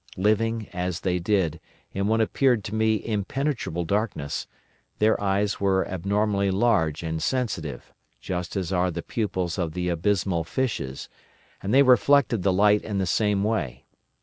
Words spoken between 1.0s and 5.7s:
they did, in what appeared to me impenetrable darkness, their eyes